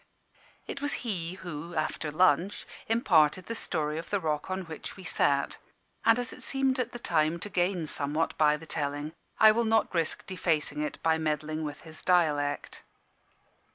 It 0.65 0.81
was 0.81 0.93
he 1.05 1.35
who, 1.35 1.75
after 1.75 2.09
lunch, 2.11 2.65
imparted 2.87 3.45
the 3.45 3.53
story 3.53 3.99
of 3.99 4.09
the 4.09 4.19
rock 4.19 4.49
on 4.49 4.61
which 4.63 4.97
we 4.97 5.03
sat; 5.03 5.59
and 6.03 6.17
as 6.17 6.33
it 6.33 6.41
seemed 6.41 6.79
at 6.79 6.91
the 6.91 6.97
time 6.97 7.37
to 7.41 7.49
gain 7.49 7.85
somewhat 7.85 8.35
by 8.35 8.57
the 8.57 8.65
telling, 8.65 9.13
I 9.39 9.51
will 9.51 9.63
not 9.63 9.93
risk 9.93 10.25
defacing 10.25 10.81
it 10.81 10.97
by 11.03 11.19
meddling 11.19 11.63
with 11.63 11.81
his 11.81 12.01
dialect. 12.01 12.81